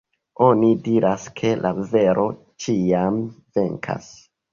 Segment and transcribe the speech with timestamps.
[0.43, 2.23] Oni diras, ke la vero
[2.65, 3.21] ĉiam
[3.59, 4.09] venkas.